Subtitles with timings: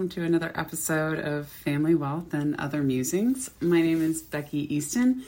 [0.00, 3.50] Welcome to another episode of Family Wealth and Other Musings.
[3.60, 5.24] My name is Becky Easton,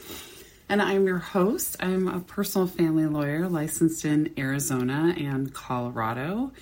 [0.67, 1.77] and I'm your host.
[1.79, 6.53] I'm a personal family lawyer licensed in Arizona and Colorado.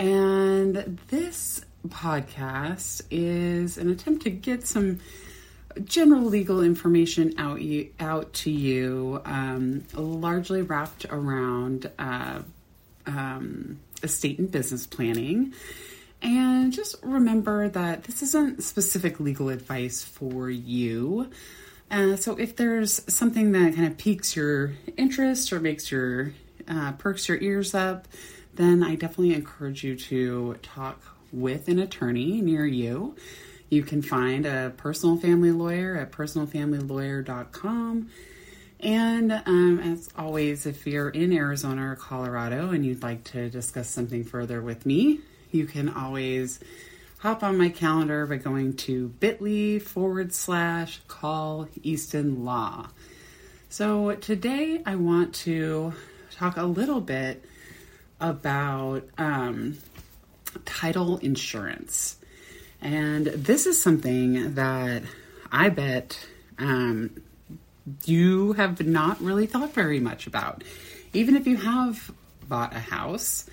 [0.00, 4.98] And this podcast is an attempt to get some
[5.84, 12.40] general legal information out you, out to you, um, largely wrapped around uh,
[13.06, 15.54] um, estate and business planning.
[16.20, 21.30] And just remember that this isn't specific legal advice for you.
[21.90, 26.32] Uh, so if there's something that kind of piques your interest or makes your
[26.66, 28.08] uh, perks your ears up,
[28.54, 31.00] then I definitely encourage you to talk
[31.32, 33.14] with an attorney near you.
[33.70, 38.10] You can find a personal family lawyer at personalfamilylawyer.com.
[38.80, 43.88] And um, as always, if you're in Arizona or Colorado and you'd like to discuss
[43.88, 45.20] something further with me,
[45.50, 46.60] you can always
[47.18, 52.88] hop on my calendar by going to bit.ly forward slash call Easton Law.
[53.68, 55.92] So today I want to
[56.30, 57.44] talk a little bit
[58.20, 59.78] about um,
[60.64, 62.16] title insurance.
[62.80, 65.02] And this is something that
[65.50, 66.24] I bet
[66.58, 67.22] um,
[68.04, 70.62] you have not really thought very much about.
[71.12, 72.10] Even if you have
[72.48, 73.48] bought a house,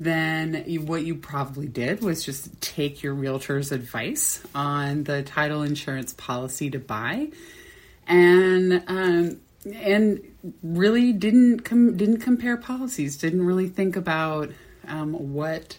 [0.00, 5.62] then you, what you probably did was just take your realtor's advice on the title
[5.62, 7.28] insurance policy to buy,
[8.06, 9.40] and um,
[9.74, 10.22] and
[10.62, 13.16] really didn't com- didn't compare policies.
[13.16, 14.50] Didn't really think about
[14.86, 15.78] um, what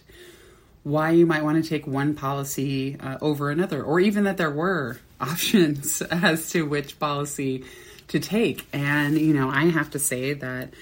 [0.82, 4.50] why you might want to take one policy uh, over another, or even that there
[4.50, 7.64] were options as to which policy
[8.08, 8.66] to take.
[8.72, 10.74] And you know, I have to say that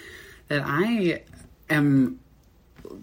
[0.48, 1.22] that I
[1.71, 2.19] am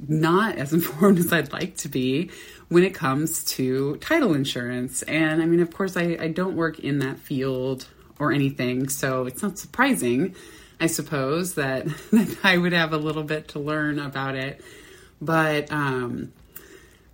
[0.08, 2.32] not as informed as I'd like to be
[2.70, 5.02] when it comes to title insurance.
[5.04, 7.88] And I mean, of course, I, I don't work in that field
[8.20, 10.36] or anything, so it's not surprising,
[10.80, 14.62] I suppose, that, that I would have a little bit to learn about it.
[15.22, 16.34] But um,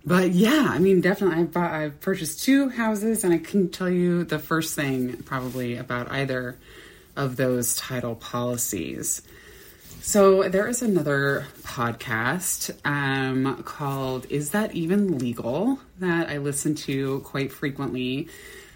[0.04, 3.88] but yeah, I mean, definitely, I've, bought, I've purchased two houses, and I couldn't tell
[3.88, 6.58] you the first thing probably about either
[7.14, 9.22] of those title policies.
[10.04, 17.20] So there is another podcast um, called "Is That Even Legal?" that I listen to
[17.20, 18.28] quite frequently.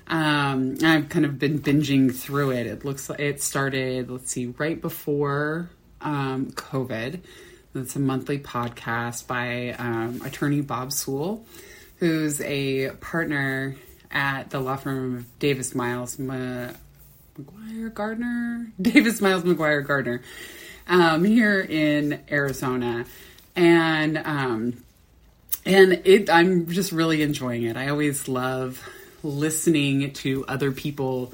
[0.06, 2.68] Um, I've kind of been binging through it.
[2.68, 5.68] It looks like it started, let's see, right before
[6.00, 7.18] um, COVID.
[7.74, 11.44] It's a monthly podcast by um, attorney Bob Sewell,
[11.96, 13.74] who's a partner
[14.12, 16.70] at the law firm of Davis Miles Ma-
[17.36, 20.22] McGuire Gardner, Davis Miles McGuire Gardner,
[20.86, 23.04] um, here in Arizona,
[23.54, 24.84] and um,
[25.64, 27.76] and it I'm just really enjoying it.
[27.76, 28.82] I always love
[29.22, 31.32] listening to other people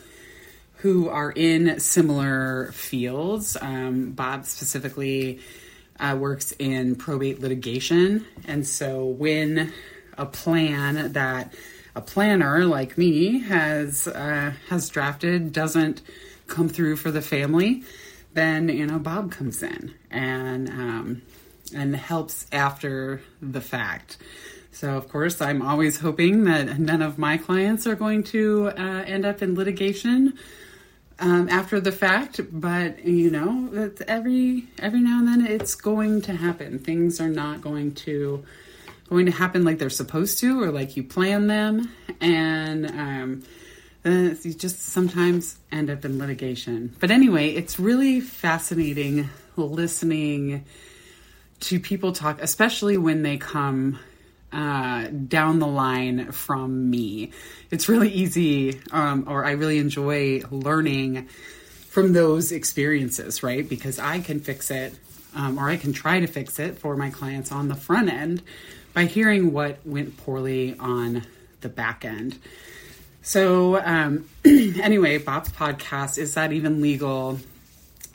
[0.76, 3.56] who are in similar fields.
[3.60, 5.40] Um, Bob specifically
[6.00, 8.26] uh, works in probate litigation.
[8.48, 9.72] And so when
[10.18, 11.54] a plan that
[11.94, 16.02] a planner like me has uh, has drafted doesn't
[16.46, 17.84] come through for the family,
[18.34, 21.22] then you know Bob comes in and um,
[21.74, 24.18] and helps after the fact.
[24.72, 29.04] So of course I'm always hoping that none of my clients are going to uh,
[29.06, 30.38] end up in litigation
[31.22, 36.32] um, after the fact, but you know, every every now and then it's going to
[36.32, 36.78] happen.
[36.80, 38.44] Things are not going to
[39.08, 43.42] going to happen like they're supposed to or like you plan them, and um,
[44.04, 46.94] you just sometimes end up in litigation.
[46.98, 50.64] But anyway, it's really fascinating listening
[51.60, 53.98] to people talk, especially when they come
[54.52, 57.30] uh, down the line from me.
[57.70, 61.28] It's really easy, um, or I really enjoy learning
[61.88, 63.66] from those experiences, right?
[63.68, 64.94] Because I can fix it,
[65.34, 68.42] um, or I can try to fix it for my clients on the front end
[68.92, 71.22] by hearing what went poorly on
[71.60, 72.38] the back end.
[73.24, 77.38] So, um, anyway, Bob's podcast, Is That Even Legal?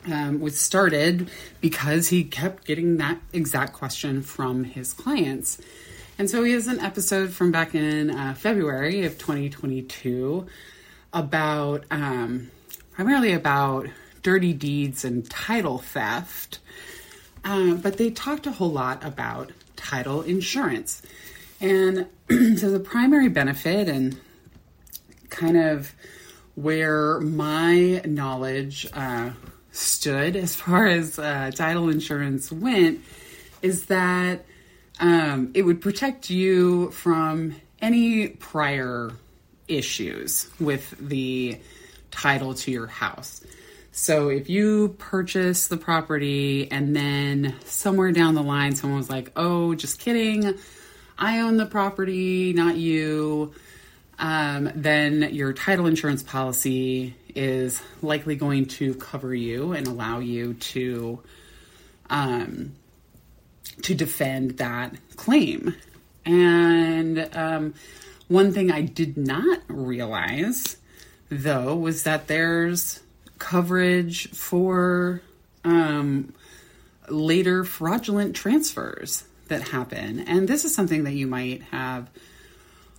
[0.06, 1.28] Um, was started
[1.60, 5.60] because he kept getting that exact question from his clients.
[6.18, 10.46] And so he has an episode from back in uh, February of 2022
[11.12, 12.50] about um,
[12.92, 13.88] primarily about
[14.22, 16.58] dirty deeds and title theft.
[17.44, 21.02] Uh, but they talked a whole lot about title insurance.
[21.60, 24.18] And so the primary benefit and
[25.38, 25.94] kind of
[26.56, 29.30] where my knowledge uh,
[29.70, 33.00] stood as far as uh, title insurance went
[33.62, 34.44] is that
[35.00, 39.12] um, it would protect you from any prior
[39.68, 41.60] issues with the
[42.10, 43.44] title to your house.
[43.92, 49.30] So if you purchase the property and then somewhere down the line someone was like,
[49.36, 50.54] "Oh, just kidding.
[51.18, 53.54] I own the property, not you."
[54.18, 60.54] Um, then your title insurance policy is likely going to cover you and allow you
[60.54, 61.20] to
[62.10, 62.72] um,
[63.82, 65.74] to defend that claim.
[66.24, 67.74] And um,
[68.26, 70.76] one thing I did not realize,
[71.28, 73.00] though, was that there's
[73.38, 75.22] coverage for
[75.64, 76.34] um,
[77.08, 80.20] later fraudulent transfers that happen.
[80.20, 82.10] And this is something that you might have.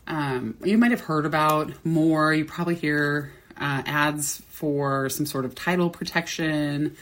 [0.09, 2.33] Um, you might have heard about more.
[2.33, 6.97] You probably hear uh, ads for some sort of title protection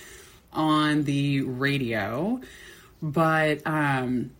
[0.52, 2.42] on the radio,
[3.02, 4.32] but um,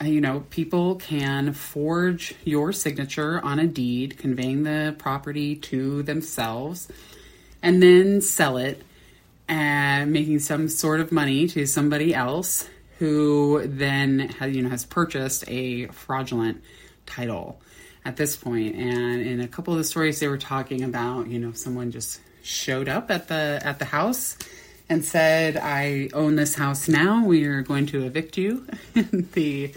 [0.00, 6.02] uh, you know, people can forge your signature on a deed conveying the property to
[6.04, 6.88] themselves
[7.60, 8.82] and then sell it
[9.48, 12.68] and making some sort of money to somebody else
[12.98, 16.62] who then has, you know has purchased a fraudulent
[17.04, 17.60] title
[18.04, 18.74] at this point.
[18.76, 22.20] And in a couple of the stories they were talking about you know someone just
[22.42, 24.36] showed up at the at the house
[24.88, 27.24] and said i own this house now.
[27.24, 28.66] We are going to evict you.
[29.32, 29.72] The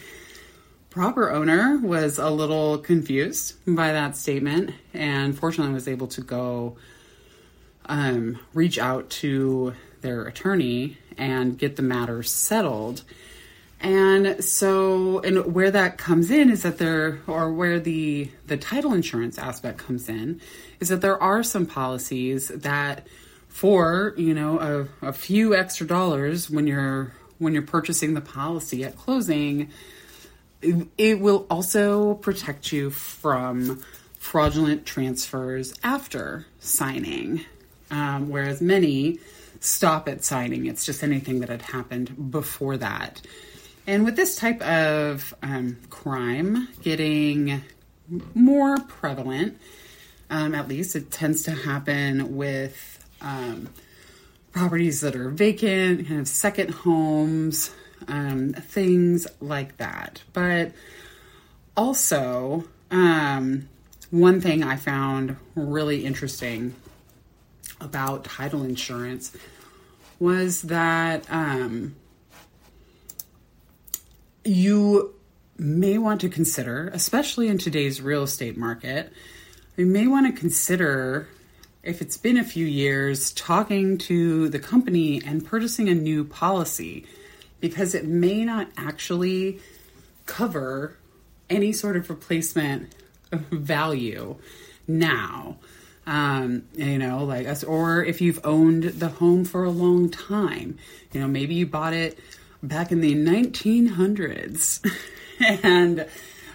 [0.89, 6.77] proper owner was a little confused by that statement and fortunately was able to go
[7.87, 13.03] um, reach out to their attorney and get the matter settled
[13.85, 18.93] and so and where that comes in is that there or where the the title
[18.93, 20.41] insurance aspect comes in
[20.79, 23.05] is that there are some policies that
[23.47, 28.83] for you know a, a few extra dollars when you're when you're purchasing the policy
[28.83, 29.69] at closing
[30.97, 33.83] it, will also protect you from
[34.17, 37.45] fraudulent transfers after signing,
[37.91, 39.19] um, whereas many
[39.59, 40.65] stop at signing.
[40.65, 43.21] It's just anything that had happened before that.
[43.87, 47.61] And with this type of um, crime getting
[48.33, 49.59] more prevalent,
[50.29, 53.69] um, at least it tends to happen with um,
[54.51, 57.71] properties that are vacant, kind of second homes,
[58.07, 60.23] um, things like that.
[60.33, 60.71] But
[61.77, 63.67] also, um,
[64.09, 66.73] one thing I found really interesting
[67.81, 69.35] about title insurance
[70.19, 71.95] was that um,
[74.45, 75.13] you
[75.57, 79.11] may want to consider, especially in today's real estate market,
[79.75, 81.27] you may want to consider
[81.83, 87.05] if it's been a few years talking to the company and purchasing a new policy
[87.59, 89.59] because it may not actually
[90.25, 90.97] cover
[91.49, 92.91] any sort of replacement
[93.31, 94.35] value
[94.87, 95.57] now.
[96.07, 100.77] Um, you know, like us, or if you've owned the home for a long time,
[101.11, 102.19] you know, maybe you bought it
[102.67, 104.85] back in the 1900s
[105.63, 106.07] and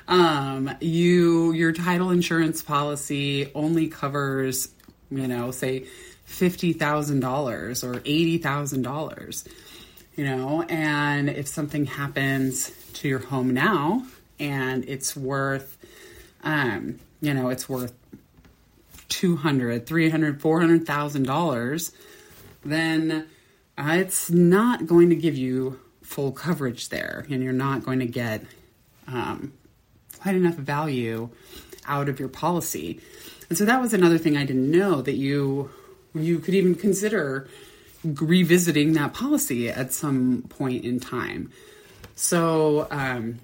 [0.08, 4.68] um, you your title insurance policy only covers,
[5.10, 5.86] you know, say
[6.28, 9.48] $50,000 or $80,000
[10.20, 14.04] you know, and if something happens to your home now
[14.38, 15.78] and it's worth,
[16.42, 17.94] um, you know, it's worth
[19.08, 21.92] 200, 300, 400,000 dollars,
[22.64, 23.26] then
[23.78, 28.06] uh, it's not going to give you full coverage there and you're not going to
[28.06, 28.42] get
[29.06, 29.52] um,
[30.18, 31.30] quite enough value
[31.86, 33.00] out of your policy.
[33.48, 35.70] And so that was another thing I didn't know that you
[36.12, 37.48] you could even consider
[38.02, 41.52] revisiting that policy at some point in time.
[42.16, 43.38] So, um,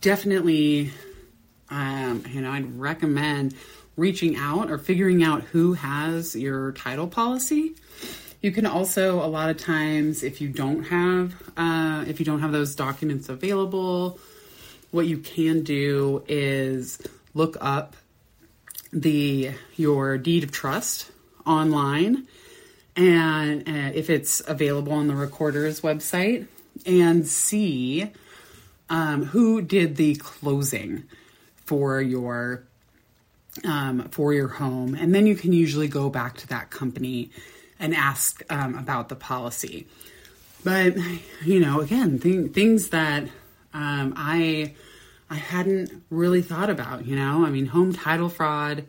[0.00, 0.90] definitely,
[1.70, 3.54] um, you know, I'd recommend
[3.96, 7.76] reaching out or figuring out who has your title policy.
[8.44, 12.40] You can also, a lot of times, if you don't have, uh, if you don't
[12.40, 14.18] have those documents available,
[14.90, 17.00] what you can do is
[17.32, 17.96] look up
[18.92, 21.10] the your deed of trust
[21.46, 22.26] online
[22.94, 26.46] and uh, if it's available on the recorder's website
[26.84, 28.10] and see
[28.90, 31.04] um, who did the closing
[31.64, 32.62] for your
[33.64, 34.94] um, for your home.
[34.94, 37.30] And then you can usually go back to that company
[37.78, 39.86] and ask um, about the policy.
[40.62, 40.96] But
[41.44, 43.24] you know again th- things that
[43.74, 44.74] um, i
[45.28, 47.44] i hadn't really thought about you know?
[47.44, 48.86] I mean home title fraud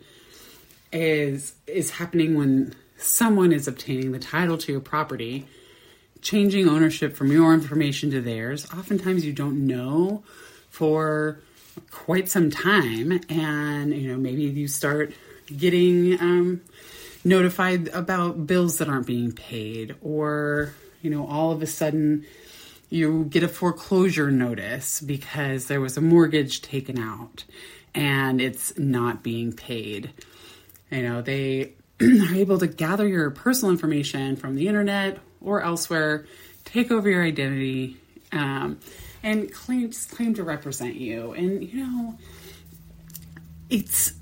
[0.94, 5.48] is is happening when someone is obtaining the title to your property
[6.26, 10.24] changing ownership from your information to theirs, oftentimes you don't know
[10.70, 11.40] for
[11.92, 15.14] quite some time, and you know maybe you start
[15.56, 16.62] getting um,
[17.26, 22.26] notified about bills that aren't being paid, or you know all of a sudden
[22.90, 27.44] you get a foreclosure notice because there was a mortgage taken out
[27.96, 30.12] and it's not being paid.
[30.92, 36.26] You know, they are able to gather your personal information from the internet or elsewhere,
[36.66, 37.98] take over your identity,
[38.32, 38.80] um,
[39.24, 41.32] and claim claim to represent you.
[41.34, 42.18] And you know,
[43.70, 44.14] it's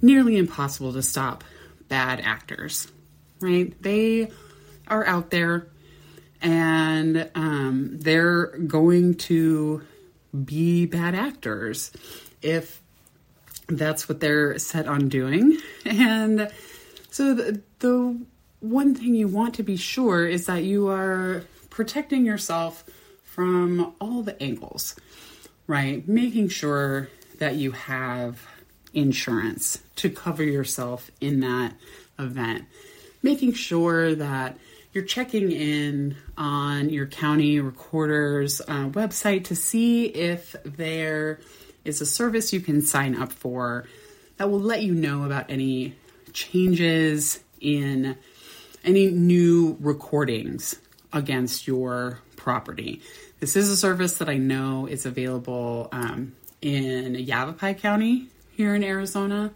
[0.00, 1.44] nearly impossible to stop
[1.88, 2.88] bad actors,
[3.40, 3.74] right?
[3.82, 4.30] They
[4.86, 5.68] are out there,
[6.40, 9.82] and um, they're going to
[10.44, 11.90] be bad actors
[12.42, 12.80] if
[13.68, 15.58] that's what they're set on doing.
[15.84, 16.50] And
[17.10, 18.20] so the, the
[18.60, 22.84] one thing you want to be sure is that you are protecting yourself
[23.22, 24.94] from all the angles,
[25.66, 26.06] right?
[26.06, 28.46] Making sure that you have
[28.94, 31.74] insurance to cover yourself in that
[32.18, 32.64] event.
[33.22, 34.56] Making sure that
[34.92, 41.40] you're checking in on your county recorder's uh, website to see if there
[41.84, 43.86] is a service you can sign up for
[44.36, 45.94] that will let you know about any
[46.32, 48.16] changes in
[48.84, 50.76] any new recordings
[51.12, 53.02] against your property.
[53.40, 58.28] This is a service that I know is available um, in Yavapai County
[58.58, 59.52] here in Arizona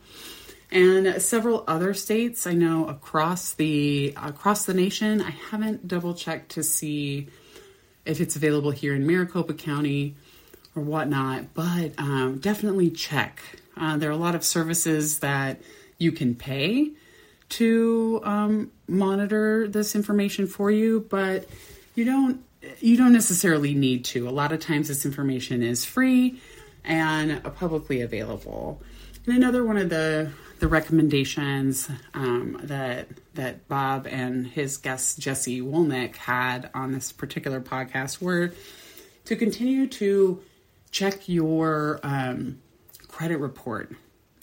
[0.71, 5.21] and several other states I know across the across the nation.
[5.21, 7.27] I haven't double checked to see
[8.05, 10.15] if it's available here in Maricopa County
[10.77, 13.43] or whatnot, but um, definitely check.
[13.77, 15.61] Uh, there are a lot of services that
[15.99, 16.93] you can pay
[17.49, 21.49] to um, monitor this information for you, but
[21.97, 22.45] you don't
[22.79, 24.29] you don't necessarily need to.
[24.29, 26.41] A lot of times, this information is free
[26.85, 28.81] and publicly available.
[29.27, 35.61] And another one of the the recommendations um, that that Bob and his guest Jesse
[35.61, 38.53] Wolnick had on this particular podcast were
[39.25, 40.41] to continue to
[40.91, 42.61] check your um,
[43.09, 43.93] credit report,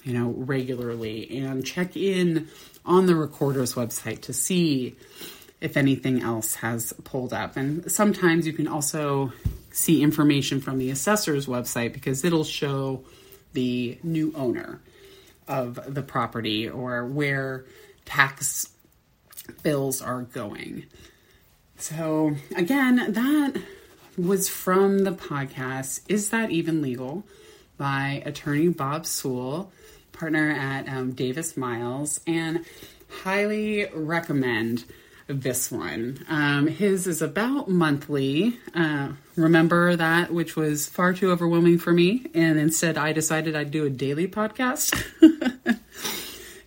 [0.03, 2.47] you know, regularly and check in
[2.85, 4.95] on the recorder's website to see
[5.61, 7.55] if anything else has pulled up.
[7.55, 9.31] And sometimes you can also
[9.71, 13.03] see information from the assessor's website because it'll show
[13.53, 14.81] the new owner
[15.47, 17.65] of the property or where
[18.05, 18.69] tax
[19.63, 20.85] bills are going.
[21.77, 23.53] So, again, that
[24.17, 27.23] was from the podcast Is That Even Legal
[27.77, 29.71] by attorney Bob Sewell,
[30.11, 32.65] partner at um, Davis Miles, and
[33.23, 34.83] highly recommend
[35.29, 36.25] this one.
[36.27, 38.57] Um, his is about monthly.
[38.73, 43.71] Uh, remember that, which was far too overwhelming for me, and instead I decided I'd
[43.71, 44.99] do a daily podcast.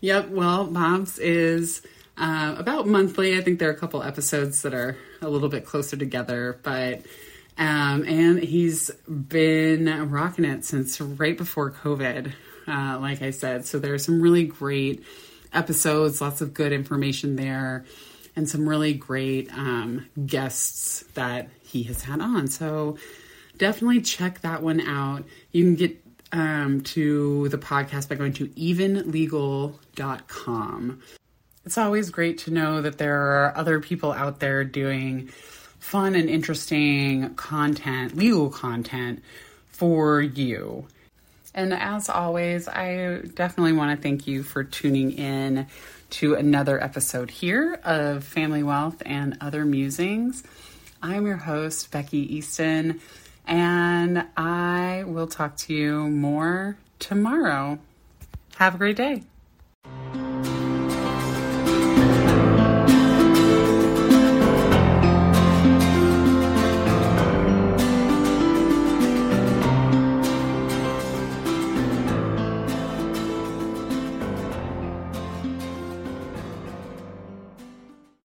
[0.01, 1.83] yep, well, Bob's is
[2.17, 3.37] uh, about monthly.
[3.37, 7.03] I think there are a couple episodes that are a little bit closer together, but
[7.59, 12.33] um, and he's been rocking it since right before COVID,
[12.67, 13.67] uh, like I said.
[13.67, 15.05] So there are some really great
[15.53, 17.85] episodes, lots of good information there,
[18.35, 22.49] and some really great um, guests that he has had on.
[22.49, 22.97] So
[23.59, 25.25] definitely check that one out.
[25.53, 29.73] You can get um, to the podcast by going to evenlegal.com.
[31.65, 35.29] It's always great to know that there are other people out there doing
[35.79, 39.23] fun and interesting content, legal content
[39.69, 40.87] for you.
[41.55, 45.67] And as always, I definitely want to thank you for tuning in
[46.13, 50.43] to another episode here of Family Wealth and Other Musings.
[51.03, 53.01] I'm your host, Becky Easton,
[53.47, 57.79] and I will talk to you more tomorrow.
[58.57, 59.23] Have a great day.